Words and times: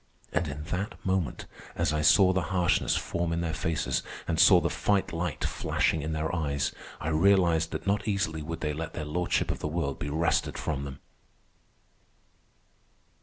And 0.33 0.47
in 0.47 0.63
that 0.63 0.95
moment, 1.05 1.45
as 1.75 1.93
I 1.93 2.01
saw 2.01 2.33
the 2.33 2.41
harshness 2.49 2.95
form 2.95 3.31
in 3.31 3.41
their 3.41 3.53
faces 3.53 4.01
and 4.27 4.39
saw 4.39 4.59
the 4.59 4.67
fight 4.71 5.13
light 5.13 5.43
flashing 5.43 6.01
in 6.01 6.11
their 6.11 6.33
eyes, 6.35 6.71
I 6.99 7.09
realized 7.09 7.69
that 7.69 7.85
not 7.85 8.07
easily 8.07 8.41
would 8.41 8.61
they 8.61 8.73
let 8.73 8.93
their 8.93 9.05
lordship 9.05 9.51
of 9.51 9.59
the 9.59 9.67
world 9.67 9.99
be 9.99 10.09
wrested 10.09 10.57
from 10.57 10.85
them. 10.85 11.01